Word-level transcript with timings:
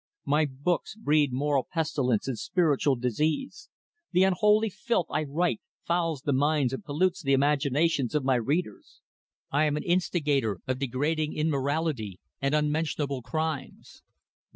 My 0.25 0.45
books 0.49 0.95
breed 0.95 1.31
moral 1.31 1.67
pestilence 1.71 2.27
and 2.27 2.35
spiritual 2.35 2.95
disease. 2.95 3.69
The 4.11 4.23
unholy 4.23 4.71
filth 4.71 5.05
I 5.11 5.25
write 5.25 5.61
fouls 5.85 6.23
the 6.23 6.33
minds 6.33 6.73
and 6.73 6.83
pollutes 6.83 7.21
the 7.21 7.33
imaginations 7.33 8.15
of 8.15 8.23
my 8.25 8.33
readers. 8.33 8.99
I 9.51 9.65
am 9.65 9.77
an 9.77 9.83
instigator 9.83 10.59
of 10.65 10.79
degrading 10.79 11.35
immorality 11.35 12.19
and 12.41 12.55
unmentionable 12.55 13.21
crimes. 13.21 14.01